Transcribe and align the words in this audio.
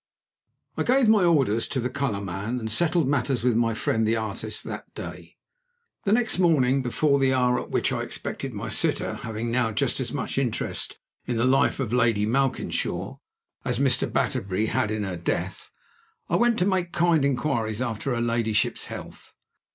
I 0.77 0.81
GAVE 0.83 1.07
my 1.09 1.23
orders 1.23 1.67
to 1.67 1.79
the 1.79 1.87
colorman, 1.87 2.59
and 2.59 2.71
settled 2.71 3.07
matters 3.07 3.43
with 3.43 3.55
my 3.55 3.75
friend 3.75 4.07
the 4.07 4.15
artist 4.15 4.63
that 4.63 4.91
day. 4.95 5.37
The 6.05 6.11
next 6.11 6.39
morning, 6.39 6.81
before 6.81 7.19
the 7.19 7.35
hour 7.35 7.59
at 7.59 7.69
which 7.69 7.91
I 7.91 8.01
expected 8.01 8.51
my 8.51 8.67
sitter, 8.69 9.13
having 9.21 9.53
just 9.75 9.99
now 9.99 10.03
as 10.03 10.11
much 10.11 10.39
interest 10.39 10.97
in 11.27 11.37
the 11.37 11.45
life 11.45 11.79
of 11.79 11.93
Lady 11.93 12.25
Malkinshaw 12.25 13.19
as 13.63 13.77
Mr. 13.77 14.11
Batterbury 14.11 14.65
had 14.65 14.89
in 14.89 15.03
her 15.03 15.17
death, 15.17 15.69
I 16.29 16.35
went 16.35 16.57
to 16.57 16.65
make 16.65 16.93
kind 16.93 17.23
inquiries 17.23 17.79
after 17.79 18.15
her 18.15 18.21
ladyship's 18.21 18.85
health. 18.85 19.35